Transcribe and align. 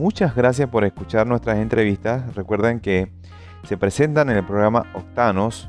muchas 0.00 0.34
gracias 0.34 0.66
por 0.70 0.84
escuchar 0.84 1.26
nuestras 1.26 1.58
entrevistas. 1.58 2.34
Recuerden 2.34 2.80
que 2.80 3.08
se 3.64 3.76
presentan 3.76 4.30
en 4.30 4.38
el 4.38 4.46
programa 4.46 4.86
Octanos, 4.94 5.68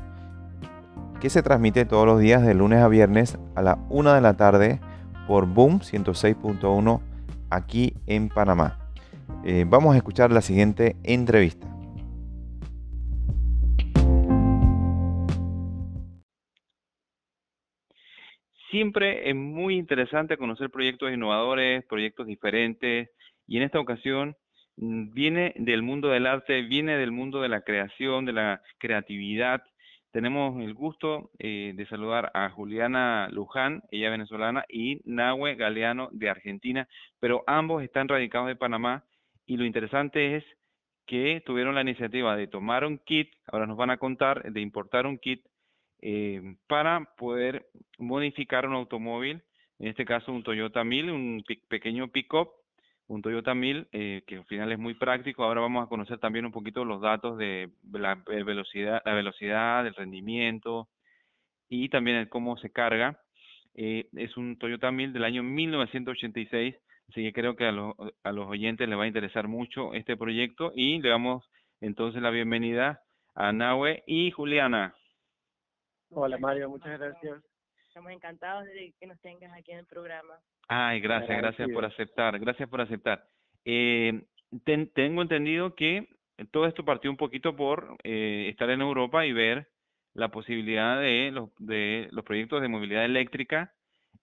que 1.20 1.28
se 1.28 1.42
transmite 1.42 1.84
todos 1.84 2.06
los 2.06 2.18
días 2.18 2.42
de 2.42 2.54
lunes 2.54 2.80
a 2.80 2.88
viernes 2.88 3.38
a 3.54 3.60
la 3.60 3.78
1 3.90 4.14
de 4.14 4.20
la 4.22 4.34
tarde 4.34 4.80
por 5.26 5.46
Boom 5.46 5.80
106.1 5.80 7.02
aquí 7.50 7.92
en 8.06 8.30
Panamá. 8.30 8.78
Eh, 9.44 9.66
vamos 9.68 9.94
a 9.94 9.98
escuchar 9.98 10.32
la 10.32 10.40
siguiente 10.40 10.96
entrevista. 11.04 11.68
Siempre 18.70 19.28
es 19.28 19.36
muy 19.36 19.76
interesante 19.76 20.38
conocer 20.38 20.70
proyectos 20.70 21.12
innovadores, 21.12 21.84
proyectos 21.84 22.26
diferentes, 22.26 23.10
y 23.52 23.58
en 23.58 23.64
esta 23.64 23.80
ocasión 23.80 24.34
mm, 24.78 25.12
viene 25.12 25.52
del 25.56 25.82
mundo 25.82 26.08
del 26.08 26.26
arte, 26.26 26.62
viene 26.62 26.96
del 26.96 27.12
mundo 27.12 27.42
de 27.42 27.50
la 27.50 27.60
creación, 27.60 28.24
de 28.24 28.32
la 28.32 28.62
creatividad. 28.78 29.62
Tenemos 30.10 30.58
el 30.62 30.72
gusto 30.72 31.30
eh, 31.38 31.74
de 31.76 31.86
saludar 31.86 32.30
a 32.32 32.48
Juliana 32.48 33.28
Luján, 33.30 33.82
ella 33.90 34.08
venezolana, 34.08 34.64
y 34.70 35.02
Nahue 35.04 35.56
Galeano 35.56 36.08
de 36.12 36.30
Argentina, 36.30 36.88
pero 37.20 37.44
ambos 37.46 37.82
están 37.82 38.08
radicados 38.08 38.50
en 38.50 38.56
Panamá 38.56 39.04
y 39.44 39.58
lo 39.58 39.66
interesante 39.66 40.36
es 40.36 40.44
que 41.06 41.42
tuvieron 41.44 41.74
la 41.74 41.82
iniciativa 41.82 42.34
de 42.34 42.46
tomar 42.46 42.86
un 42.86 42.96
kit, 43.00 43.34
ahora 43.48 43.66
nos 43.66 43.76
van 43.76 43.90
a 43.90 43.98
contar, 43.98 44.50
de 44.50 44.62
importar 44.62 45.06
un 45.06 45.18
kit 45.18 45.44
eh, 46.00 46.56
para 46.68 47.04
poder 47.18 47.68
modificar 47.98 48.66
un 48.66 48.72
automóvil, 48.72 49.42
en 49.78 49.88
este 49.88 50.06
caso 50.06 50.32
un 50.32 50.42
Toyota 50.42 50.84
1000, 50.84 51.10
un 51.10 51.44
pequeño 51.68 52.08
pick-up, 52.08 52.48
un 53.12 53.20
Toyota 53.20 53.54
1000 53.54 53.88
eh, 53.92 54.22
que 54.26 54.36
al 54.36 54.46
final 54.46 54.72
es 54.72 54.78
muy 54.78 54.94
práctico. 54.94 55.44
Ahora 55.44 55.60
vamos 55.60 55.84
a 55.84 55.88
conocer 55.88 56.18
también 56.18 56.46
un 56.46 56.52
poquito 56.52 56.84
los 56.84 57.02
datos 57.02 57.36
de 57.36 57.70
la 57.92 58.14
velocidad, 58.26 59.02
la 59.04 59.12
velocidad, 59.12 59.84
del 59.84 59.94
rendimiento 59.94 60.88
y 61.68 61.90
también 61.90 62.26
cómo 62.28 62.56
se 62.56 62.70
carga. 62.70 63.20
Eh, 63.74 64.08
es 64.14 64.36
un 64.36 64.58
Toyota 64.58 64.90
1000 64.90 65.12
del 65.12 65.24
año 65.24 65.42
1986, 65.42 66.74
así 67.10 67.22
que 67.22 67.32
creo 67.34 67.54
que 67.54 67.66
a, 67.66 67.74
a 68.24 68.32
los 68.32 68.48
oyentes 68.48 68.88
les 68.88 68.98
va 68.98 69.04
a 69.04 69.08
interesar 69.08 69.46
mucho 69.46 69.92
este 69.92 70.16
proyecto 70.16 70.72
y 70.74 71.00
le 71.00 71.10
damos 71.10 71.44
entonces 71.80 72.22
la 72.22 72.30
bienvenida 72.30 73.02
a 73.34 73.52
Nahue 73.52 74.04
y 74.06 74.30
Juliana. 74.30 74.94
Hola 76.10 76.38
Mario, 76.38 76.70
muchas 76.70 76.98
gracias. 76.98 77.42
Estamos 77.88 78.12
encantados 78.12 78.64
de 78.64 78.94
que 78.98 79.06
nos 79.06 79.20
tengas 79.20 79.52
aquí 79.52 79.72
en 79.72 79.80
el 79.80 79.86
programa. 79.86 80.34
Ay, 80.68 81.00
gracias, 81.00 81.38
gracias 81.38 81.70
por 81.70 81.84
aceptar, 81.84 82.38
gracias 82.38 82.68
por 82.68 82.80
aceptar. 82.80 83.24
Eh, 83.64 84.22
tengo 84.94 85.22
entendido 85.22 85.74
que 85.74 86.08
todo 86.50 86.66
esto 86.66 86.84
partió 86.84 87.10
un 87.10 87.16
poquito 87.16 87.56
por 87.56 87.96
eh, 88.04 88.48
estar 88.50 88.70
en 88.70 88.80
Europa 88.80 89.26
y 89.26 89.32
ver 89.32 89.68
la 90.14 90.28
posibilidad 90.28 91.00
de 91.00 91.30
los, 91.30 91.50
de 91.58 92.08
los 92.10 92.24
proyectos 92.24 92.60
de 92.60 92.68
movilidad 92.68 93.04
eléctrica 93.04 93.72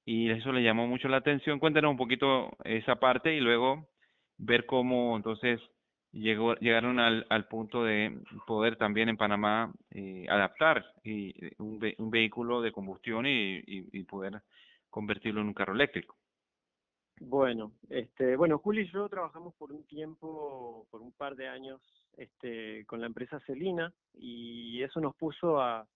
y 0.05 0.29
eso 0.29 0.51
le 0.51 0.63
llamó 0.63 0.87
mucho 0.87 1.07
la 1.07 1.17
atención. 1.17 1.59
Cuéntanos 1.59 1.91
un 1.91 1.97
poquito 1.97 2.51
esa 2.63 2.95
parte 2.97 3.33
y 3.33 3.39
luego 3.39 3.89
ver 4.37 4.65
cómo 4.65 5.15
entonces 5.15 5.59
llegó, 6.11 6.55
llegaron 6.55 6.99
al, 6.99 7.25
al 7.29 7.47
punto 7.47 7.83
de 7.83 8.17
poder 8.47 8.75
también 8.77 9.09
en 9.09 9.17
Panamá 9.17 9.71
eh, 9.91 10.25
adaptar 10.29 10.85
y, 11.03 11.33
un, 11.57 11.79
un, 11.97 12.09
vehículo 12.09 12.61
de 12.61 12.71
combustión 12.71 13.25
y, 13.25 13.61
y, 13.67 14.03
poder 14.03 14.41
convertirlo 14.89 15.41
en 15.41 15.47
un 15.47 15.53
carro 15.53 15.73
eléctrico. 15.73 16.15
Bueno, 17.19 17.73
este, 17.89 18.37
bueno, 18.37 18.59
Juli 18.59 18.83
y 18.83 18.91
yo 18.91 19.09
trabajamos 19.09 19.53
por 19.55 19.73
un 19.73 19.83
tiempo, 19.85 20.87
por 20.89 21.01
un 21.01 21.11
par 21.11 21.35
de 21.35 21.49
años, 21.49 21.81
este, 22.15 22.85
con 22.85 23.01
la 23.01 23.07
empresa 23.07 23.39
Celina 23.41 23.93
y 24.13 24.81
eso 24.83 25.01
nos 25.01 25.15
puso 25.15 25.61
a, 25.61 25.87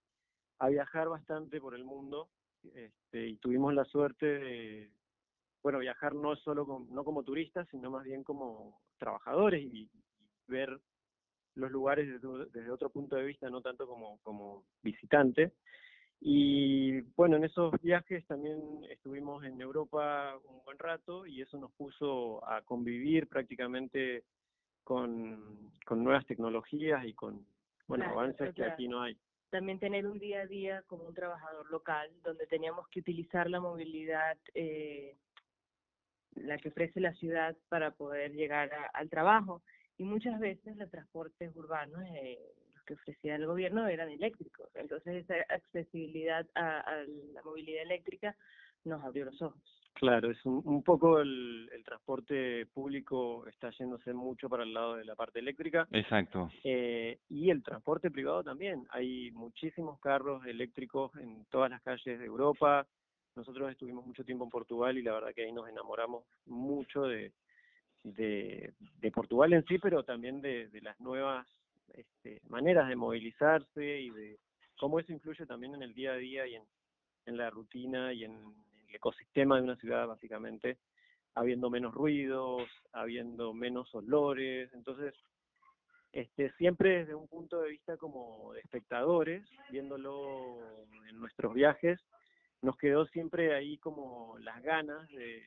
viajar 0.70 1.10
bastante 1.10 1.60
por 1.60 1.76
el 1.76 1.84
mundo 1.84 2.30
este, 2.74 3.28
y 3.28 3.36
tuvimos 3.36 3.74
la 3.74 3.84
suerte 3.84 4.26
de, 4.26 4.92
bueno, 5.62 5.80
viajar 5.80 6.16
no 6.16 6.38
solo 6.38 6.86
no 6.90 7.04
como 7.04 7.24
turistas, 7.24 7.68
sino 7.70 7.92
más 7.92 8.06
bien 8.06 8.24
como 8.24 8.80
trabajadores 8.98 9.62
y, 9.62 9.90
ver 10.48 10.78
los 11.56 11.72
lugares 11.72 12.22
desde, 12.22 12.70
otro 12.70 12.90
punto 12.90 13.16
de 13.16 13.24
vista, 13.24 13.50
no 13.50 13.62
tanto 13.62 13.88
como, 13.88 14.20
como 14.24 14.66
visitante. 14.82 15.54
Y 16.20 17.02
bueno, 17.18 17.38
en 17.38 17.44
esos 17.44 17.74
viajes 17.82 18.26
también 18.28 18.60
estuvimos 18.90 19.44
en 19.44 19.60
Europa 19.60 20.38
un 20.48 20.64
buen 20.64 20.80
rato 20.80 21.26
y 21.26 21.42
eso 21.42 21.58
nos 21.58 21.72
puso 21.74 22.48
a 22.48 22.62
convivir 22.62 23.28
prácticamente 23.28 24.24
con, 24.84 25.72
con 25.86 26.04
nuevas 26.04 26.26
tecnologías 26.26 27.06
y 27.06 27.14
con 27.14 27.46
bueno, 27.88 28.06
avances 28.06 28.54
que 28.56 28.64
aquí 28.64 28.88
no 28.88 29.02
hay. 29.02 29.18
También 29.50 29.80
tener 29.80 30.08
un 30.08 30.18
día 30.18 30.42
a 30.42 30.48
día 30.48 30.84
como 30.88 31.04
un 31.04 31.14
trabajador 31.14 31.70
local, 31.70 32.10
donde 32.24 32.48
teníamos 32.48 32.88
que 32.88 33.02
utilizar 33.02 33.50
la 33.50 33.60
movilidad 33.60 34.38
eh, 34.56 35.16
la 36.36 36.58
que 36.58 36.70
ofrece 36.70 37.00
la 37.00 37.14
ciudad 37.14 37.56
para 37.70 37.92
poder 37.92 38.34
llegar 38.34 38.72
al 38.94 39.10
trabajo 39.10 39.62
y 39.98 40.04
muchas 40.04 40.40
veces 40.40 40.76
los 40.78 40.90
transportes 40.90 41.56
urbanos 41.56 42.02
eh, 42.16 42.40
que 42.86 42.94
ofrecía 42.94 43.36
el 43.36 43.46
gobierno 43.46 43.88
eran 43.88 44.10
eléctricos. 44.10 44.70
Entonces 44.76 45.24
esa 45.24 45.36
accesibilidad 45.54 46.46
a, 46.56 47.04
la 47.34 47.42
movilidad 47.44 47.84
eléctrica 47.84 48.36
nos 48.86 49.04
abrió 49.04 49.26
los 49.26 49.42
ojos. 49.42 49.62
Claro, 49.94 50.32
es 50.32 50.44
un, 50.46 50.62
un 50.66 50.84
poco 50.84 51.20
el, 51.20 51.70
el, 51.72 51.84
transporte 51.84 52.66
público 52.66 53.46
está 53.48 53.70
yéndose 53.70 54.12
mucho 54.12 54.50
para 54.50 54.64
el 54.64 54.74
lado 54.74 54.96
de 54.96 55.06
la 55.06 55.16
parte 55.16 55.40
eléctrica. 55.40 55.88
Exacto. 55.92 56.50
Eh, 56.64 57.20
y 57.30 57.52
el 57.52 57.64
transporte 57.64 58.10
privado 58.10 58.44
también. 58.44 58.86
Hay 58.90 59.32
muchísimos 59.32 60.00
carros 60.00 60.46
eléctricos 60.46 61.16
en 61.18 61.46
todas 61.46 61.70
las 61.70 61.82
calles 61.84 62.20
de 62.20 62.26
Europa. 62.26 62.88
Nosotros 63.36 63.72
estuvimos 63.72 64.06
mucho 64.06 64.26
tiempo 64.26 64.44
en 64.44 64.50
Portugal 64.50 64.98
y 64.98 65.04
la 65.04 65.14
verdad 65.14 65.34
que 65.34 65.46
ahí 65.46 65.52
nos 65.52 65.70
enamoramos 65.70 66.26
mucho 66.48 67.04
de, 67.04 67.32
de, 68.04 68.74
de 69.00 69.12
Portugal 69.12 69.54
en 69.54 69.64
sí, 69.66 69.78
pero 69.78 70.04
también 70.04 70.42
de, 70.42 70.68
de 70.70 70.82
las 70.82 71.00
nuevas 71.00 71.48
este, 71.94 72.42
maneras 72.50 72.88
de 72.90 72.96
movilizarse 72.96 74.02
y 74.02 74.10
de 74.10 74.40
cómo 74.78 75.00
eso 75.00 75.12
influye 75.12 75.46
también 75.46 75.76
en 75.76 75.84
el 75.84 75.94
día 75.94 76.14
a 76.14 76.18
día 76.18 76.48
y 76.48 76.56
en, 76.56 76.64
en 77.26 77.38
la 77.38 77.50
rutina 77.50 78.14
y 78.14 78.24
en 78.24 78.34
el 78.90 78.96
ecosistema 78.96 79.58
de 79.58 79.64
una 79.64 79.76
ciudad, 79.78 80.08
básicamente, 80.08 80.78
habiendo 81.36 81.70
menos 81.70 81.94
ruidos, 81.94 82.70
habiendo 82.92 83.54
menos 83.54 83.94
olores, 83.96 84.72
entonces 84.74 85.14
este, 86.14 86.52
siempre 86.54 87.00
desde 87.00 87.16
un 87.16 87.28
punto 87.28 87.60
de 87.62 87.70
vista 87.70 87.98
como 87.98 88.54
de 88.54 88.60
espectadores, 88.60 89.44
viéndolo 89.72 90.86
en 91.10 91.20
nuestros 91.20 91.56
viajes, 91.56 92.00
nos 92.62 92.78
quedó 92.78 93.08
siempre 93.08 93.56
ahí 93.56 93.80
como 93.80 94.38
las 94.40 94.62
ganas 94.62 95.08
de, 95.10 95.44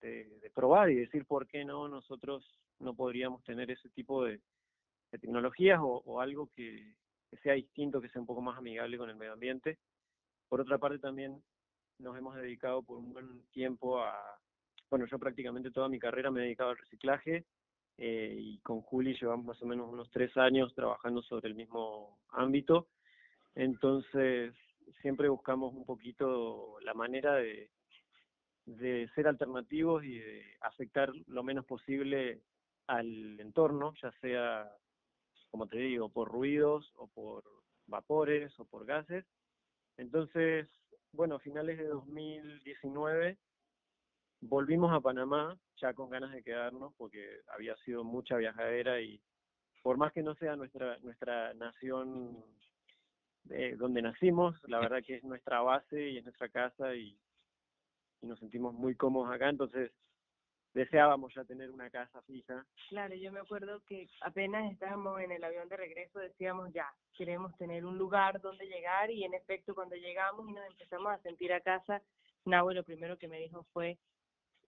de, 0.00 0.50
probar 0.54 0.90
y 0.90 0.94
decir 0.94 1.26
por 1.26 1.46
qué 1.48 1.64
no 1.64 1.88
nosotros 1.88 2.48
no 2.78 2.94
podríamos 2.94 3.42
tener 3.44 3.70
ese 3.70 3.88
tipo 3.90 4.24
de, 4.24 4.40
tecnologías 5.10 5.78
o, 5.82 6.20
algo 6.20 6.50
que, 6.54 6.94
sea 7.42 7.54
distinto, 7.54 8.00
que 8.00 8.08
sea 8.08 8.20
un 8.20 8.26
poco 8.26 8.40
más 8.40 8.58
amigable 8.58 8.98
con 8.98 9.10
el 9.10 9.16
medio 9.16 9.32
ambiente. 9.32 9.78
Por 10.48 10.60
otra 10.60 10.78
parte 10.78 10.98
también 10.98 11.42
nos 11.98 12.16
hemos 12.16 12.36
dedicado 12.36 12.82
por 12.82 12.98
un 12.98 13.12
buen 13.12 13.46
tiempo 13.50 14.00
a, 14.00 14.14
bueno, 14.90 15.06
yo 15.06 15.18
prácticamente 15.18 15.70
toda 15.70 15.88
mi 15.88 15.98
carrera 15.98 16.30
me 16.30 16.40
he 16.40 16.44
dedicado 16.44 16.70
al 16.70 16.78
reciclaje 16.78 17.44
eh, 17.98 18.36
y 18.38 18.58
con 18.58 18.80
Juli 18.82 19.16
llevamos 19.18 19.46
más 19.46 19.62
o 19.62 19.66
menos 19.66 19.88
unos 19.90 20.10
tres 20.10 20.36
años 20.36 20.74
trabajando 20.74 21.22
sobre 21.22 21.48
el 21.48 21.54
mismo 21.54 22.18
ámbito. 22.30 22.88
Entonces, 23.54 24.54
siempre 25.00 25.28
buscamos 25.28 25.74
un 25.74 25.84
poquito 25.84 26.78
la 26.82 26.94
manera 26.94 27.34
de, 27.34 27.70
de 28.66 29.08
ser 29.14 29.28
alternativos 29.28 30.04
y 30.04 30.18
de 30.18 30.42
afectar 30.60 31.12
lo 31.26 31.42
menos 31.42 31.64
posible 31.64 32.42
al 32.86 33.40
entorno, 33.40 33.94
ya 34.02 34.12
sea, 34.20 34.70
como 35.50 35.66
te 35.66 35.78
digo, 35.78 36.08
por 36.08 36.28
ruidos 36.30 36.92
o 36.96 37.06
por 37.08 37.44
vapores 37.86 38.58
o 38.58 38.64
por 38.64 38.84
gases. 38.84 39.24
Entonces, 39.96 40.68
bueno, 41.12 41.38
finales 41.38 41.78
de 41.78 41.86
2019 41.86 43.38
volvimos 44.40 44.92
a 44.92 45.00
Panamá 45.00 45.58
ya 45.80 45.94
con 45.94 46.10
ganas 46.10 46.32
de 46.32 46.42
quedarnos 46.42 46.92
porque 46.96 47.40
había 47.48 47.76
sido 47.78 48.04
mucha 48.04 48.36
viajadera 48.36 49.00
y 49.00 49.20
por 49.82 49.96
más 49.96 50.12
que 50.12 50.22
no 50.22 50.34
sea 50.34 50.56
nuestra 50.56 50.98
nuestra 50.98 51.54
nación 51.54 52.44
eh, 53.50 53.76
donde 53.78 54.02
nacimos, 54.02 54.56
la 54.68 54.80
verdad 54.80 55.02
que 55.04 55.16
es 55.16 55.24
nuestra 55.24 55.62
base 55.62 56.10
y 56.10 56.18
es 56.18 56.24
nuestra 56.24 56.48
casa 56.48 56.94
y 56.94 57.18
y 58.22 58.26
nos 58.26 58.38
sentimos 58.38 58.74
muy 58.74 58.94
cómodos 58.94 59.34
acá, 59.34 59.48
entonces 59.48 59.92
deseábamos 60.76 61.32
ya 61.34 61.42
tener 61.44 61.70
una 61.70 61.88
casa 61.88 62.20
fija. 62.22 62.64
Claro, 62.90 63.14
yo 63.14 63.32
me 63.32 63.40
acuerdo 63.40 63.80
que 63.88 64.06
apenas 64.20 64.70
estábamos 64.70 65.18
en 65.20 65.32
el 65.32 65.42
avión 65.42 65.68
de 65.70 65.76
regreso 65.76 66.18
decíamos 66.18 66.70
ya, 66.74 66.86
queremos 67.16 67.56
tener 67.56 67.86
un 67.86 67.96
lugar 67.96 68.42
donde 68.42 68.66
llegar 68.66 69.10
y 69.10 69.24
en 69.24 69.32
efecto 69.32 69.74
cuando 69.74 69.96
llegamos 69.96 70.46
y 70.46 70.52
nos 70.52 70.66
empezamos 70.66 71.12
a 71.12 71.18
sentir 71.22 71.50
a 71.54 71.62
casa, 71.62 72.02
Nahue 72.44 72.74
lo 72.74 72.84
primero 72.84 73.16
que 73.16 73.26
me 73.26 73.40
dijo 73.40 73.64
fue 73.72 73.96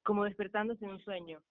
como 0.02 0.24
despertándose 0.24 0.82
en 0.86 0.92
un 0.92 1.00
sueño. 1.00 1.42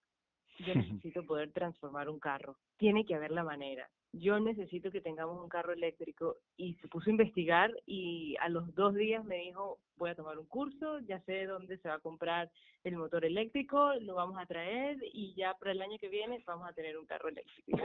Yo 0.58 0.74
necesito 1.02 1.24
poder 1.24 1.52
transformar 1.52 2.08
un 2.08 2.18
carro. 2.18 2.56
Tiene 2.76 3.04
que 3.04 3.14
haber 3.14 3.30
la 3.30 3.44
manera. 3.44 3.88
Yo 4.12 4.40
necesito 4.40 4.90
que 4.90 5.00
tengamos 5.00 5.42
un 5.42 5.48
carro 5.48 5.72
eléctrico. 5.72 6.36
Y 6.56 6.74
se 6.74 6.88
puso 6.88 7.10
a 7.10 7.12
investigar 7.12 7.72
y 7.86 8.36
a 8.40 8.48
los 8.48 8.74
dos 8.74 8.94
días 8.94 9.24
me 9.24 9.36
dijo, 9.36 9.78
voy 9.96 10.10
a 10.10 10.14
tomar 10.14 10.38
un 10.38 10.46
curso, 10.46 10.98
ya 11.00 11.20
sé 11.20 11.46
dónde 11.46 11.78
se 11.78 11.88
va 11.88 11.96
a 11.96 12.00
comprar 12.00 12.50
el 12.84 12.96
motor 12.96 13.24
eléctrico, 13.24 13.94
lo 14.00 14.14
vamos 14.14 14.38
a 14.38 14.46
traer 14.46 14.96
y 15.12 15.34
ya 15.34 15.54
para 15.54 15.72
el 15.72 15.82
año 15.82 15.98
que 15.98 16.08
viene 16.08 16.42
vamos 16.46 16.68
a 16.68 16.72
tener 16.72 16.96
un 16.96 17.06
carro 17.06 17.28
eléctrico. 17.28 17.78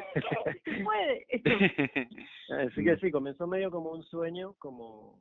¿Qué 0.64 0.84
puede? 0.84 1.26
Así 2.68 2.84
que 2.84 2.98
sí, 2.98 3.12
comenzó 3.12 3.48
medio 3.48 3.72
como 3.72 3.92
un 3.92 4.04
sueño, 4.04 4.54
como 4.60 5.20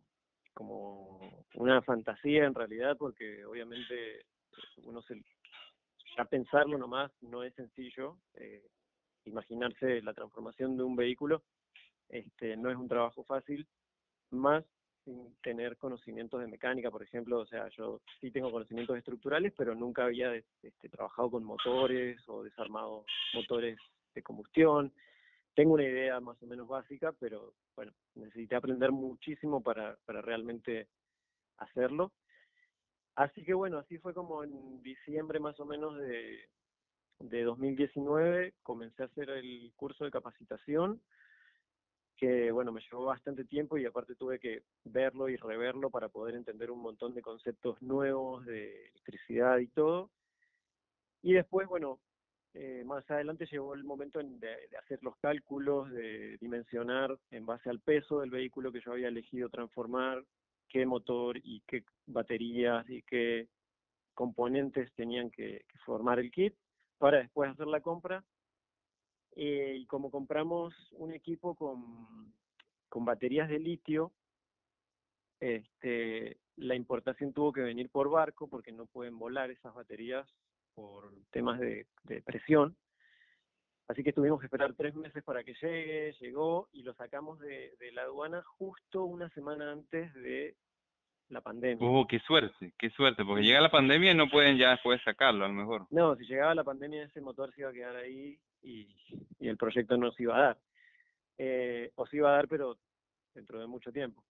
como 0.55 1.47
una 1.55 1.81
fantasía 1.83 2.45
en 2.45 2.55
realidad, 2.55 2.97
porque 2.99 3.45
obviamente 3.45 4.27
uno 4.85 5.03
se, 5.03 5.15
ya 6.17 6.25
pensarlo 6.25 6.79
nomás 6.79 7.11
no 7.23 7.43
es 7.43 7.55
sencillo. 7.55 8.19
Eh, 8.35 8.63
imaginarse 9.25 10.03
la 10.03 10.15
transformación 10.15 10.77
de 10.77 10.83
un 10.83 10.97
vehículo 10.97 11.43
este, 12.09 12.57
no 12.57 12.71
es 12.71 12.77
un 12.77 12.89
trabajo 12.89 13.25
fácil, 13.25 13.67
más 14.31 14.65
sin 15.05 15.35
tener 15.43 15.77
conocimientos 15.79 16.41
de 16.41 16.47
mecánica, 16.47 16.91
por 16.91 17.03
ejemplo, 17.03 17.41
o 17.41 17.47
sea, 17.47 17.69
yo 17.71 18.01
sí 18.21 18.31
tengo 18.31 18.53
conocimientos 18.53 18.97
estructurales, 18.97 19.53
pero 19.57 19.75
nunca 19.75 20.05
había 20.05 20.35
este, 20.35 20.89
trabajado 20.89 21.31
con 21.33 21.45
motores 21.45 22.21
o 22.29 22.43
desarmado 22.45 23.05
motores 23.35 23.79
de 24.15 24.23
combustión. 24.23 24.93
Tengo 25.55 25.75
una 25.75 25.85
idea 25.85 26.21
más 26.21 26.41
o 26.43 26.47
menos 26.47 26.69
básica, 26.69 27.13
pero 27.19 27.55
bueno, 27.75 27.93
necesité 28.15 28.55
aprender 28.55 28.93
muchísimo 28.93 29.63
para, 29.63 29.97
para 30.05 30.23
realmente 30.23 30.89
hacerlo. 31.57 32.13
Así 33.15 33.45
que 33.45 33.55
bueno, 33.55 33.79
así 33.79 33.99
fue 33.99 34.15
como 34.15 34.43
en 34.43 34.83
diciembre 34.83 35.39
más 35.39 35.59
o 35.61 35.67
menos 35.67 35.97
de, 35.99 36.49
de 37.19 37.43
2019 37.43 38.55
comencé 38.63 39.03
a 39.03 39.07
hacer 39.07 39.31
el 39.31 39.73
curso 39.77 40.05
de 40.05 40.11
capacitación, 40.11 41.01
que 42.17 42.51
bueno, 42.53 42.73
me 42.73 42.81
llevó 42.81 43.07
bastante 43.07 43.45
tiempo 43.45 43.77
y 43.77 43.85
aparte 43.85 44.15
tuve 44.15 44.39
que 44.39 44.63
verlo 44.85 45.29
y 45.29 45.37
reverlo 45.37 45.91
para 45.91 46.09
poder 46.09 46.37
entender 46.37 46.71
un 46.71 46.81
montón 46.81 47.15
de 47.15 47.23
conceptos 47.23 47.81
nuevos 47.83 48.47
de 48.47 48.87
electricidad 48.89 49.59
y 49.59 49.67
todo. 49.69 50.11
Y 51.23 51.35
después, 51.35 51.69
bueno, 51.69 52.01
eh, 52.55 52.83
más 52.85 53.09
adelante 53.11 53.47
llegó 53.51 53.75
el 53.75 53.85
momento 53.85 54.21
de, 54.23 54.57
hacer 54.79 55.03
los 55.03 55.17
cálculos, 55.17 55.91
de 55.91 56.37
dimensionar 56.39 57.19
en 57.31 57.47
base 57.47 57.71
al 57.71 57.81
peso 57.81 58.21
del 58.21 58.31
vehículo 58.31 58.73
que 58.73 58.81
yo 58.81 58.93
había 58.93 59.09
elegido 59.09 59.49
transformar, 59.49 60.23
qué 60.73 60.87
motor 60.87 61.37
y 61.37 61.61
qué 61.67 61.85
baterías 62.07 62.89
y 62.89 63.03
qué 63.03 63.49
componentes 64.15 64.91
tenían 64.95 65.31
que, 65.31 65.65
formar 65.85 66.19
el 66.19 66.31
kit 66.31 66.55
para 66.99 67.19
después 67.19 67.51
hacer 67.51 67.67
la 67.67 67.81
compra. 67.81 68.25
Eh, 69.37 69.77
y 69.79 69.87
como 69.87 70.11
compramos 70.11 70.75
un 70.93 71.13
equipo 71.13 71.55
con, 71.55 72.33
con 72.89 73.05
baterías 73.05 73.49
de 73.49 73.59
litio, 73.59 74.13
este, 75.41 76.39
la 76.57 76.75
importación 76.75 77.33
tuvo 77.33 77.53
que 77.53 77.63
venir 77.63 77.91
por 77.91 78.11
barco 78.11 78.49
porque 78.49 78.73
no 78.73 78.87
pueden 78.87 79.19
volar 79.19 79.51
esas 79.51 79.75
baterías 79.75 80.27
por 80.75 81.13
temas 81.31 81.61
de 81.61 81.87
presión. 82.25 82.77
Así 83.93 84.03
que 84.03 84.15
tuvimos 84.15 84.41
que 84.41 84.47
esperar 84.47 84.73
tres 84.73 84.95
meses 84.95 85.23
para 85.23 85.45
que 85.45 85.53
llegue, 85.61 86.15
llegó 86.19 86.71
y 86.73 86.83
lo 86.83 86.95
sacamos 86.95 87.39
de, 87.41 87.77
la 87.93 88.05
aduana 88.05 88.43
justo 88.43 89.05
una 89.05 89.29
semana 89.35 89.71
antes 89.71 90.15
de 90.15 90.57
la 91.29 91.43
pandemia. 91.43 91.87
Oh, 91.87 92.07
qué 92.07 92.19
suerte, 92.21 92.73
qué 92.79 92.89
suerte, 92.89 93.23
porque 93.23 93.43
llega 93.43 93.61
la 93.61 93.71
pandemia 93.71 94.13
y 94.13 94.15
no 94.15 94.31
pueden 94.31 94.57
ya 94.57 94.71
después 94.71 94.99
sacarlo, 95.05 95.45
a 95.45 95.49
lo 95.49 95.53
mejor. 95.53 95.87
No, 95.91 96.17
si 96.17 96.25
llegaba 96.25 96.55
la 96.55 96.65
pandemia 96.65 97.03
ese 97.03 97.21
motor 97.21 97.53
se 97.53 97.61
iba 97.61 97.69
a 97.69 97.75
quedar 97.75 97.97
ahí 97.97 98.39
y, 98.63 98.89
el 99.41 99.59
proyecto 99.59 99.99
no 99.99 100.11
se 100.13 100.23
iba 100.23 100.39
a 100.39 100.41
dar. 100.41 100.59
Eh, 101.37 101.93
o 101.97 102.07
se 102.07 102.17
iba 102.17 102.31
a 102.31 102.37
dar, 102.37 102.49
pero 102.49 102.79
dentro 103.35 103.61
de 103.61 103.67
mucho 103.67 103.93
tiempo. 103.93 104.25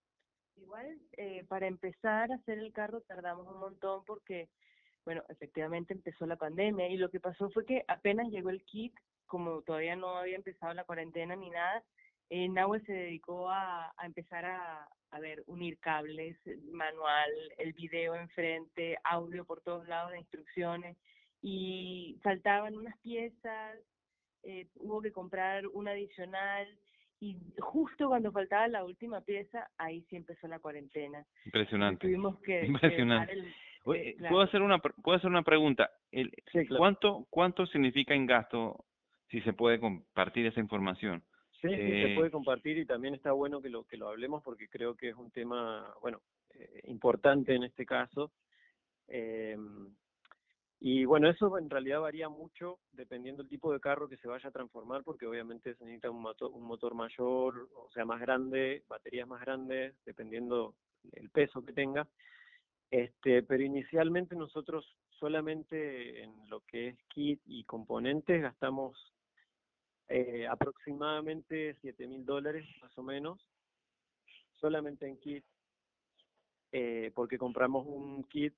Igual, 0.57 0.99
eh, 1.17 1.45
para 1.47 1.69
empezar 1.69 2.33
a 2.33 2.35
hacer 2.35 2.59
el 2.59 2.73
carro 2.73 3.01
tardamos 3.03 3.47
un 3.47 3.61
montón 3.61 4.05
porque, 4.07 4.49
bueno, 5.05 5.23
efectivamente 5.29 5.95
empezó 5.95 6.27
la 6.27 6.35
pandemia 6.35 6.89
y 6.89 6.97
lo 6.97 7.11
que 7.11 7.21
pasó 7.21 7.49
fue 7.51 7.65
que 7.65 7.85
apenas 7.87 8.29
llegó 8.29 8.51
el 8.51 8.65
kit, 8.65 8.93
como 9.33 9.63
todavía 9.63 9.97
no 9.97 10.19
había 10.19 10.37
empezado 10.37 10.75
la 10.75 10.85
cuarentena 10.85 11.35
ni 11.35 11.49
nada, 11.49 11.83
eh, 12.29 12.51
Nahue 12.51 12.81
se 12.81 12.93
dedicó 12.93 13.49
a, 13.49 13.91
a 13.97 14.05
empezar 14.05 14.45
a, 14.45 14.87
a, 15.11 15.21
ver, 15.21 15.43
unir 15.47 15.79
cables, 15.79 16.37
manual, 16.71 17.31
el 17.57 17.73
video 17.73 18.15
enfrente, 18.15 18.99
audio 19.05 19.47
por 19.47 19.63
todos 19.63 19.89
lados 19.89 20.13
de 20.13 20.19
instrucciones, 20.19 20.99
y 21.41 22.19
faltaban 22.23 22.77
unas 22.77 22.95
piezas, 22.99 23.79
eh, 24.43 24.67
hubo 24.75 25.01
que 25.01 25.13
comprar 25.13 25.67
una 25.69 25.93
adicional, 25.93 26.69
y 27.19 27.39
justo 27.59 28.09
cuando 28.09 28.33
faltaba 28.33 28.69
la 28.69 28.85
última 28.85 29.23
pieza, 29.23 29.71
ahí 29.79 30.03
sí 30.11 30.17
empezó 30.17 30.47
la 30.47 30.59
cuarentena. 30.59 31.25
Impresionante. 31.47 32.07
tuvimos 32.07 32.39
que... 32.41 32.67
Impresionante. 32.67 33.33
Eh, 33.95 34.17
¿Puedo, 34.29 34.43
hacer 34.43 34.61
una, 34.61 34.79
¿Puedo 34.79 35.17
hacer 35.17 35.31
una 35.31 35.43
pregunta? 35.43 35.91
El, 36.11 36.31
¿cuánto, 36.77 37.27
¿Cuánto 37.31 37.65
significa 37.67 38.15
en 38.15 38.27
gasto 38.27 38.85
si 39.33 39.41
se 39.41 39.55
puede 39.55 39.81
compartir 39.81 40.47
esa 40.47 40.61
información. 40.61 41.25
Sí, 41.63 41.69
sí, 41.69 41.77
se 41.77 42.13
eh, 42.13 42.15
puede 42.15 42.31
compartir 42.31 42.77
y 42.77 42.85
también 42.85 43.15
está 43.15 43.33
bueno 43.33 43.63
que 43.63 43.71
lo 43.71 43.85
que 43.85 43.97
lo 43.97 44.09
hablemos 44.09 44.43
porque 44.43 44.69
creo 44.69 44.95
que 44.95 45.09
es 45.09 45.17
un 45.17 45.31
tema, 45.31 45.89
bueno, 46.03 46.21
eh, 46.51 46.83
importante 46.85 47.55
en 47.55 47.65
este 47.65 47.87
caso. 47.87 48.31
Eh, 49.09 49.57
y 50.81 51.05
bueno, 51.07 51.31
eso 51.31 51.57
en 51.57 51.71
realidad 51.71 52.01
varía 52.01 52.29
mucho 52.29 52.81
dependiendo 52.93 53.43
del 53.43 53.49
tipo 53.49 53.73
de 53.73 53.81
carro 53.81 54.09
que 54.09 54.19
se 54.19 54.29
vaya 54.29 54.49
a 54.49 54.53
transformar, 54.53 55.03
porque 55.03 55.27
obviamente 55.27 55.75
se 55.77 55.85
necesita 55.85 56.11
un 56.11 56.21
motor, 56.21 56.51
un 56.53 56.65
motor 56.65 56.95
mayor, 56.95 57.69
o 57.75 57.89
sea, 57.93 58.05
más 58.05 58.21
grande, 58.21 58.83
baterías 58.89 59.27
más 59.27 59.41
grandes, 59.41 59.95
dependiendo 60.05 60.75
el 61.13 61.31
peso 61.31 61.65
que 61.65 61.73
tenga. 61.73 62.07
Este, 62.91 63.43
pero 63.45 63.63
inicialmente 63.63 64.37
nosotros 64.37 64.85
solamente 65.19 66.23
en 66.23 66.35
lo 66.51 66.61
que 66.61 66.89
es 66.89 66.99
kit 67.09 67.41
y 67.47 67.65
componentes 67.65 68.43
gastamos 68.43 69.13
eh, 70.15 70.47
aproximadamente 70.47 71.75
7 71.81 72.07
mil 72.07 72.27
dólares 72.27 72.67
más 72.83 72.97
o 72.99 73.03
menos, 73.03 73.41
solamente 74.61 75.09
en 75.09 75.17
kit, 75.17 75.43
eh, 76.71 77.11
porque 77.15 77.39
compramos 77.39 77.87
un 77.87 78.23
kit 78.25 78.55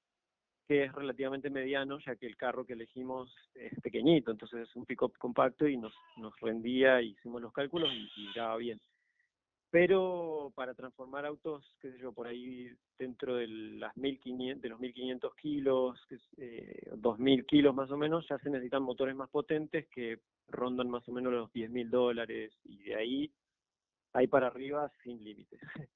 que 0.67 0.85
es 0.85 0.93
relativamente 0.93 1.51
mediano, 1.51 2.01
ya 2.01 2.17
que 2.17 2.27
el 2.27 2.37
carro 2.37 2.65
que 2.65 2.73
elegimos 2.73 3.33
es 3.55 3.79
pequeñito, 3.83 4.33
entonces 4.33 4.69
es 4.69 4.75
un 4.75 4.85
pick-up 4.85 5.17
compacto 5.17 5.69
y 5.69 5.77
nos, 5.77 5.95
nos 6.17 6.35
rendía, 6.41 7.01
hicimos 7.01 7.41
los 7.41 7.53
cálculos 7.53 7.89
y, 7.93 8.11
y 8.17 8.33
daba 8.35 8.57
bien. 8.57 8.81
Pero 9.75 10.53
para 10.55 10.73
transformar 10.73 11.27
autos, 11.27 11.65
qué 11.81 11.91
sé 11.91 11.99
yo, 11.99 12.13
por 12.13 12.29
ahí 12.29 12.71
dentro 12.97 13.35
de, 13.35 13.49
las 13.49 13.97
1500, 13.97 14.63
de 14.63 14.69
los 14.69 14.79
1500 14.79 15.35
kilos, 15.35 15.99
eh, 16.37 16.93
2000 16.95 17.45
kilos 17.45 17.75
más 17.75 17.91
o 17.91 17.97
menos, 17.97 18.25
ya 18.29 18.39
se 18.39 18.51
necesitan 18.51 18.85
motores 18.85 19.17
más 19.17 19.29
potentes 19.31 19.89
que 19.89 20.21
rondan 20.47 20.89
más 20.89 21.09
o 21.09 21.13
menos 21.13 21.33
los 21.33 21.53
10 21.53 21.71
mil 21.71 21.91
dólares 21.91 22.53
y 22.63 22.85
de 22.85 22.95
ahí, 22.95 23.33
ahí 24.13 24.29
para 24.29 24.47
arriba 24.47 24.93
sin 25.03 25.25
límites. 25.25 25.59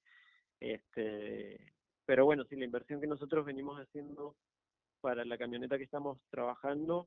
este, 0.58 1.72
pero 2.04 2.24
bueno, 2.24 2.42
sí, 2.46 2.56
la 2.56 2.64
inversión 2.64 3.00
que 3.00 3.06
nosotros 3.06 3.46
venimos 3.46 3.78
haciendo 3.78 4.34
para 5.00 5.24
la 5.24 5.38
camioneta 5.38 5.78
que 5.78 5.84
estamos 5.84 6.18
trabajando, 6.30 7.06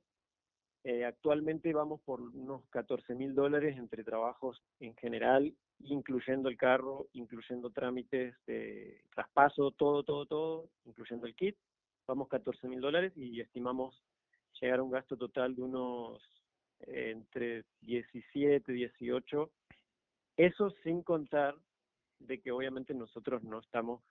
eh, 0.83 1.05
actualmente 1.05 1.73
vamos 1.73 2.01
por 2.01 2.21
unos 2.21 2.67
14 2.69 3.13
mil 3.15 3.35
dólares 3.35 3.77
entre 3.77 4.03
trabajos 4.03 4.61
en 4.79 4.95
general, 4.95 5.53
incluyendo 5.79 6.50
el 6.50 6.57
carro, 6.57 7.07
incluyendo 7.13 7.69
trámites 7.69 8.35
de 8.47 9.03
traspaso, 9.13 9.71
todo, 9.71 10.03
todo, 10.03 10.25
todo, 10.25 10.69
incluyendo 10.85 11.27
el 11.27 11.35
kit. 11.35 11.55
Vamos 12.07 12.27
14 12.29 12.67
mil 12.67 12.81
dólares 12.81 13.13
y 13.15 13.39
estimamos 13.41 14.03
llegar 14.59 14.79
a 14.79 14.83
un 14.83 14.91
gasto 14.91 15.17
total 15.17 15.55
de 15.55 15.61
unos 15.61 16.21
entre 16.88 17.63
17, 17.81 18.71
18, 18.71 19.51
eso 20.38 20.71
sin 20.83 21.03
contar 21.03 21.55
de 22.19 22.39
que 22.39 22.51
obviamente 22.51 22.93
nosotros 22.93 23.43
no 23.43 23.59
estamos 23.59 24.01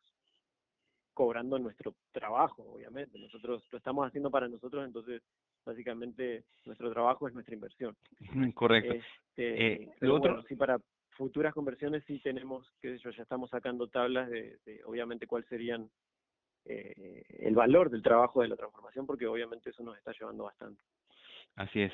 cobrando 1.15 1.59
nuestro 1.59 1.95
trabajo, 2.13 2.63
obviamente, 2.63 3.19
nosotros 3.19 3.65
lo 3.71 3.79
estamos 3.79 4.07
haciendo 4.07 4.31
para 4.31 4.49
nosotros, 4.49 4.85
entonces 4.87 5.23
básicamente 5.65 6.45
nuestro 6.65 6.93
trabajo 6.93 7.29
es 7.29 7.35
nuestra 7.35 7.55
inversión. 7.55 7.97
Correcto. 8.55 8.95
Este, 8.95 9.67
eh, 9.67 9.89
lo 10.01 10.17
otro... 10.17 10.43
sí 10.45 10.57
para 10.57 10.79
futuras 11.11 11.53
conversiones 11.53 12.03
sí 12.07 12.19
tenemos, 12.21 12.73
que 12.81 12.97
yo 12.99 13.11
ya 13.11 13.23
estamos 13.23 13.51
sacando 13.51 13.89
tablas 13.89 14.31
de, 14.31 14.59
obviamente 14.87 15.27
cuál 15.27 15.45
serían 15.45 15.91
eh, 16.65 17.25
el 17.41 17.55
valor 17.55 17.91
del 17.91 18.03
trabajo 18.03 18.43
de 18.43 18.49
la 18.49 18.57
transformación, 18.57 19.07
porque 19.07 19.27
obviamente 19.27 19.71
eso 19.71 19.83
nos 19.83 19.99
está 19.99 20.13
llevando 20.13 20.45
bastante. 20.45 20.83
Así 21.57 21.83
es. 21.83 21.93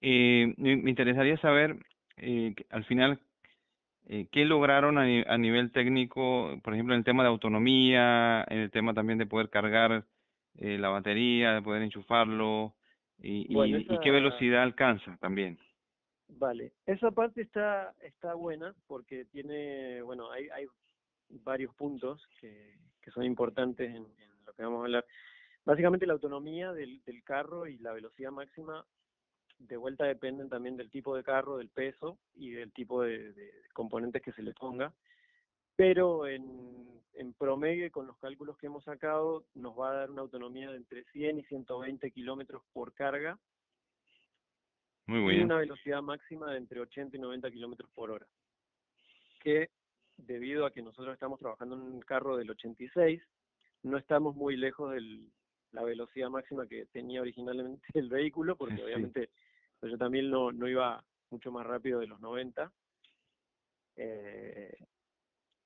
Eh, 0.00 0.54
me 0.58 0.90
interesaría 0.90 1.38
saber, 1.38 1.76
eh, 2.16 2.54
al 2.70 2.84
final, 2.84 3.20
eh, 4.06 4.26
¿qué 4.32 4.44
lograron 4.44 4.96
a, 4.98 5.02
a, 5.02 5.38
nivel 5.38 5.70
técnico, 5.70 6.58
por 6.62 6.72
ejemplo, 6.72 6.94
en 6.94 7.00
el 7.00 7.04
tema 7.04 7.22
de 7.22 7.28
autonomía, 7.28 8.44
en 8.48 8.58
el 8.58 8.70
tema 8.70 8.94
también 8.94 9.18
de 9.18 9.26
poder 9.26 9.50
cargar 9.50 10.04
eh, 10.56 10.78
la 10.78 10.88
batería, 10.88 11.52
de 11.52 11.62
poder 11.62 11.82
enchufarlo? 11.82 12.74
Y, 13.20 13.46
y, 13.48 13.98
qué 14.00 14.10
velocidad 14.10 14.62
alcanza 14.62 15.16
también. 15.20 15.58
Vale, 16.28 16.72
esa 16.86 17.10
parte 17.10 17.40
está 17.40 17.94
está 18.02 18.34
buena 18.34 18.74
porque 18.86 19.24
tiene, 19.26 20.02
bueno, 20.02 20.30
hay, 20.30 20.48
hay 20.50 20.66
varios 21.30 21.74
puntos 21.74 22.26
que, 22.40 22.76
que 23.00 23.10
son 23.10 23.24
importantes 23.24 23.94
en, 23.94 24.06
lo 24.46 24.52
que 24.52 24.62
vamos 24.62 24.80
a 24.80 24.84
hablar. 24.84 25.06
Básicamente 25.64 26.06
la 26.06 26.14
autonomía 26.14 26.72
del, 26.72 27.02
del 27.04 27.22
carro 27.24 27.66
y 27.66 27.78
la 27.78 27.92
velocidad 27.92 28.30
máxima 28.30 28.84
de 29.58 29.76
vuelta 29.76 30.04
dependen 30.04 30.48
también 30.48 30.76
del 30.76 30.90
tipo 30.90 31.16
de 31.16 31.24
carro, 31.24 31.58
del 31.58 31.68
peso 31.68 32.18
y 32.34 32.50
del 32.50 32.72
tipo 32.72 33.02
de, 33.02 33.32
de 33.32 33.50
componentes 33.72 34.22
que 34.22 34.32
se 34.32 34.42
le 34.42 34.52
ponga. 34.52 34.92
Pero 35.78 36.26
en, 36.26 36.44
en 37.14 37.32
promedio, 37.34 37.88
con 37.92 38.08
los 38.08 38.18
cálculos 38.18 38.58
que 38.58 38.66
hemos 38.66 38.82
sacado, 38.82 39.44
nos 39.54 39.78
va 39.78 39.92
a 39.92 39.94
dar 39.94 40.10
una 40.10 40.22
autonomía 40.22 40.72
de 40.72 40.76
entre 40.76 41.04
100 41.04 41.38
y 41.38 41.44
120 41.44 42.10
kilómetros 42.10 42.64
por 42.72 42.92
carga 42.94 43.38
muy 45.08 45.36
Y 45.36 45.40
una 45.40 45.56
velocidad 45.56 46.02
máxima 46.02 46.50
de 46.50 46.58
entre 46.58 46.80
80 46.80 47.16
y 47.16 47.20
90 47.20 47.50
kilómetros 47.50 47.88
por 47.94 48.10
hora. 48.10 48.26
Que 49.40 49.70
debido 50.18 50.66
a 50.66 50.70
que 50.70 50.82
nosotros 50.82 51.14
estamos 51.14 51.38
trabajando 51.38 51.76
en 51.76 51.80
un 51.80 52.00
carro 52.00 52.36
del 52.36 52.50
86, 52.50 53.22
no 53.84 53.96
estamos 53.96 54.36
muy 54.36 54.56
lejos 54.58 54.92
de 54.92 55.22
la 55.72 55.82
velocidad 55.82 56.28
máxima 56.28 56.66
que 56.66 56.86
tenía 56.86 57.22
originalmente 57.22 57.86
el 57.94 58.10
vehículo, 58.10 58.56
porque 58.56 58.84
obviamente 58.84 59.30
pues, 59.80 59.92
yo 59.92 59.96
también 59.96 60.28
no, 60.28 60.52
no 60.52 60.68
iba 60.68 61.02
mucho 61.30 61.52
más 61.52 61.66
rápido 61.66 62.00
de 62.00 62.08
los 62.08 62.20
90. 62.20 62.70
Eh, 63.96 64.76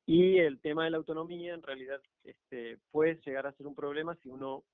y 0.07 0.39
el 0.39 0.61
tema 0.61 0.85
de 0.85 0.91
la 0.91 0.97
autonomía 0.97 1.55
en 1.55 1.63
realidad 1.63 2.01
este, 2.25 2.79
puede 2.91 3.21
llegar 3.25 3.47
a 3.47 3.53
ser 3.53 3.67
un 3.67 3.75
problema 3.75 4.17
si 4.17 4.29
uno 4.29 4.65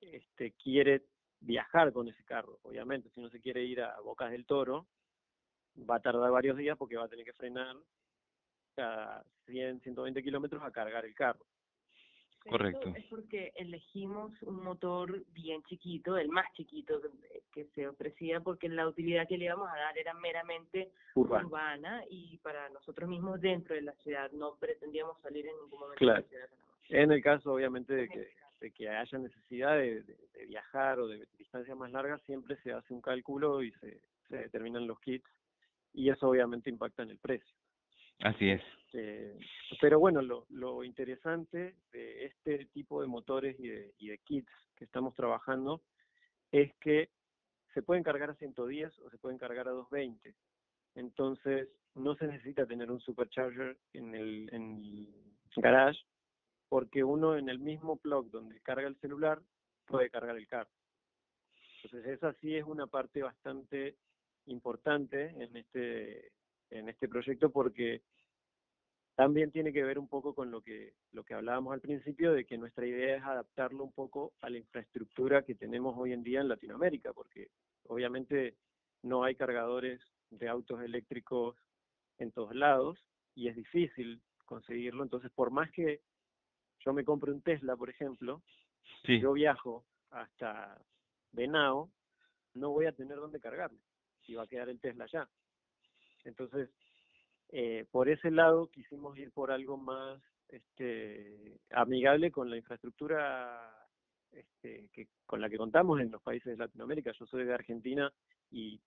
este, 0.00 0.52
quiere 0.52 1.04
viajar 1.40 1.92
con 1.92 2.08
ese 2.08 2.22
carro. 2.24 2.58
Obviamente, 2.62 3.10
si 3.10 3.20
uno 3.20 3.30
se 3.30 3.40
quiere 3.40 3.64
ir 3.64 3.80
a 3.80 3.98
Bocas 4.00 4.30
del 4.30 4.46
Toro, 4.46 4.86
va 5.88 5.96
a 5.96 6.00
tardar 6.00 6.30
varios 6.30 6.56
días 6.56 6.76
porque 6.76 6.96
va 6.96 7.04
a 7.04 7.08
tener 7.08 7.24
que 7.24 7.32
frenar 7.32 7.76
cada 8.74 9.24
100, 9.46 9.80
120 9.80 10.22
kilómetros 10.22 10.62
a 10.62 10.70
cargar 10.70 11.04
el 11.04 11.14
carro. 11.14 11.44
Correcto. 12.48 12.92
es 12.96 13.04
porque 13.06 13.52
elegimos 13.56 14.32
un 14.42 14.64
motor 14.64 15.22
bien 15.32 15.62
chiquito, 15.64 16.16
el 16.16 16.28
más 16.28 16.46
chiquito 16.54 17.00
que 17.52 17.66
se 17.74 17.86
ofrecía, 17.86 18.40
porque 18.40 18.68
la 18.68 18.88
utilidad 18.88 19.28
que 19.28 19.36
le 19.36 19.44
íbamos 19.44 19.68
a 19.68 19.76
dar 19.76 19.98
era 19.98 20.14
meramente 20.14 20.90
urbana, 21.14 22.02
y 22.08 22.38
para 22.38 22.68
nosotros 22.70 23.08
mismos 23.08 23.40
dentro 23.40 23.74
de 23.74 23.82
la 23.82 23.92
ciudad 23.96 24.30
no 24.32 24.56
pretendíamos 24.56 25.20
salir 25.20 25.46
en 25.46 25.56
ningún 25.62 25.80
momento 25.80 26.04
de 26.04 26.12
la 26.12 26.22
ciudad. 26.22 26.48
En 26.88 27.12
el 27.12 27.22
caso, 27.22 27.52
obviamente, 27.52 27.94
de 27.94 28.08
que 28.08 28.40
de 28.60 28.70
que 28.72 28.88
haya 28.88 29.18
necesidad 29.18 29.76
de, 29.76 30.04
viajar 30.46 31.00
o 31.00 31.06
de 31.06 31.26
distancias 31.38 31.76
más 31.76 31.90
largas, 31.92 32.20
siempre 32.22 32.56
se 32.62 32.72
hace 32.72 32.92
un 32.92 33.00
cálculo 33.00 33.62
y 33.62 33.72
se, 33.72 34.00
se 34.28 34.36
determinan 34.36 34.86
los 34.86 35.00
kits 35.00 35.28
y 35.92 36.10
eso 36.10 36.28
obviamente 36.28 36.70
impacta 36.70 37.02
en 37.02 37.10
el 37.10 37.18
precio. 37.18 37.54
Así 38.22 38.50
es. 38.50 38.62
Eh, 38.92 39.38
pero 39.80 39.98
bueno, 39.98 40.20
lo, 40.22 40.84
interesante 40.84 41.76
de 41.92 42.26
este 42.26 42.66
tipo 42.66 43.00
de 43.00 43.06
motores 43.06 43.58
y 43.58 43.68
de, 43.68 43.94
y 43.98 44.08
de 44.08 44.18
kits 44.18 44.50
que 44.76 44.84
estamos 44.84 45.14
trabajando 45.14 45.82
es 46.50 46.74
que 46.80 47.10
se 47.72 47.82
pueden 47.82 48.02
cargar 48.02 48.30
a 48.30 48.34
110 48.34 48.98
o 48.98 49.10
se 49.10 49.18
pueden 49.18 49.38
cargar 49.38 49.68
a 49.68 49.72
220. 49.72 50.34
Entonces, 50.96 51.68
no 51.94 52.14
se 52.16 52.26
necesita 52.26 52.66
tener 52.66 52.90
un 52.90 53.00
supercharger 53.00 53.78
en 53.92 54.14
el, 54.14 54.48
en 54.52 54.82
el 54.82 55.62
garage 55.62 56.00
porque 56.68 57.02
uno 57.02 57.36
en 57.36 57.48
el 57.48 57.58
mismo 57.58 57.96
plug 57.96 58.30
donde 58.30 58.60
carga 58.60 58.88
el 58.88 58.98
celular 59.00 59.40
puede 59.86 60.08
cargar 60.10 60.36
el 60.36 60.46
carro. 60.46 60.70
Entonces 61.82 62.12
esa 62.12 62.32
sí 62.34 62.56
es 62.56 62.64
una 62.64 62.86
parte 62.86 63.22
bastante 63.22 63.96
importante 64.46 65.30
en 65.42 65.56
este 65.56 66.32
en 66.70 66.88
este 66.88 67.08
proyecto 67.08 67.50
porque 67.50 68.02
también 69.14 69.50
tiene 69.50 69.72
que 69.72 69.82
ver 69.82 69.98
un 69.98 70.08
poco 70.08 70.34
con 70.34 70.50
lo 70.50 70.62
que 70.62 70.94
lo 71.12 71.24
que 71.24 71.34
hablábamos 71.34 71.74
al 71.74 71.80
principio 71.80 72.32
de 72.32 72.46
que 72.46 72.56
nuestra 72.56 72.86
idea 72.86 73.16
es 73.16 73.22
adaptarlo 73.22 73.84
un 73.84 73.92
poco 73.92 74.32
a 74.40 74.48
la 74.48 74.58
infraestructura 74.58 75.42
que 75.42 75.54
tenemos 75.54 75.94
hoy 75.98 76.12
en 76.12 76.22
día 76.22 76.40
en 76.40 76.48
Latinoamérica, 76.48 77.12
porque 77.12 77.48
obviamente 77.86 78.56
no 79.02 79.24
hay 79.24 79.34
cargadores 79.34 80.00
de 80.30 80.48
autos 80.48 80.80
eléctricos 80.80 81.56
en 82.18 82.32
todos 82.32 82.54
lados 82.54 82.98
y 83.34 83.48
es 83.48 83.56
difícil 83.56 84.22
conseguirlo, 84.46 85.02
entonces 85.02 85.30
por 85.32 85.50
más 85.50 85.70
que 85.70 86.00
yo 86.80 86.92
me 86.92 87.04
compro 87.04 87.32
un 87.32 87.42
Tesla, 87.42 87.76
por 87.76 87.90
ejemplo, 87.90 88.42
sí. 89.04 89.20
yo 89.20 89.32
viajo 89.32 89.84
hasta 90.10 90.80
Venao, 91.32 91.90
no 92.54 92.70
voy 92.70 92.86
a 92.86 92.92
tener 92.92 93.16
dónde 93.16 93.38
cargarme, 93.38 93.80
si 94.24 94.34
va 94.34 94.44
a 94.44 94.46
quedar 94.46 94.68
el 94.68 94.80
Tesla 94.80 95.04
allá. 95.04 95.28
Entonces, 96.24 96.70
eh, 97.50 97.86
por 97.90 98.08
ese 98.08 98.30
lado 98.30 98.70
quisimos 98.70 99.18
ir 99.18 99.32
por 99.32 99.50
algo 99.50 99.76
más 99.76 100.20
este, 100.48 101.58
amigable 101.70 102.30
con 102.30 102.50
la 102.50 102.56
infraestructura 102.56 103.80
este, 104.32 104.88
con 105.26 105.40
la 105.40 105.48
que 105.48 105.56
contamos 105.56 106.00
en 106.00 106.10
los 106.10 106.22
países 106.22 106.52
de 106.52 106.64
Latinoamérica. 106.64 107.12
Yo 107.18 107.26
soy 107.26 107.44
de 107.44 107.54
Argentina 107.54 108.12
y 108.50 108.80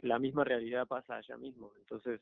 la 0.00 0.18
misma 0.18 0.44
realidad 0.44 0.86
pasa 0.86 1.16
allá 1.16 1.36
mismo. 1.36 1.72
Entonces, 1.78 2.20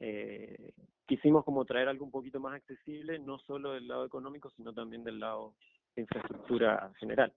eh, 0.00 0.72
quisimos 1.06 1.44
como 1.44 1.64
traer 1.64 1.88
algo 1.88 2.04
un 2.04 2.10
poquito 2.10 2.40
más 2.40 2.54
accesible, 2.54 3.18
no 3.18 3.38
solo 3.38 3.72
del 3.72 3.88
lado 3.88 4.06
económico, 4.06 4.50
sino 4.50 4.72
también 4.72 5.04
del 5.04 5.20
lado 5.20 5.54
de 5.94 6.02
infraestructura 6.02 6.92
general. 6.98 7.32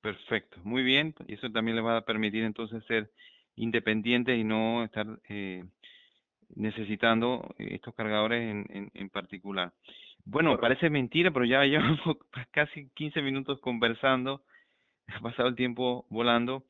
Perfecto, 0.00 0.58
muy 0.62 0.82
bien, 0.82 1.14
y 1.26 1.34
eso 1.34 1.50
también 1.50 1.76
le 1.76 1.82
va 1.82 1.96
a 1.96 2.04
permitir 2.04 2.44
entonces 2.44 2.84
ser 2.84 3.10
independiente 3.56 4.36
y 4.36 4.44
no 4.44 4.84
estar 4.84 5.06
eh, 5.28 5.64
necesitando 6.54 7.54
estos 7.58 7.94
cargadores 7.94 8.42
en, 8.42 8.90
en, 8.92 9.10
particular. 9.10 9.72
Bueno, 10.24 10.58
parece 10.58 10.90
mentira, 10.90 11.30
pero 11.30 11.44
ya 11.44 11.64
llevamos 11.64 12.00
casi 12.52 12.88
15 12.94 13.22
minutos 13.22 13.60
conversando, 13.60 14.42
ha 15.08 15.20
pasado 15.20 15.48
el 15.48 15.56
tiempo 15.56 16.06
volando. 16.08 16.64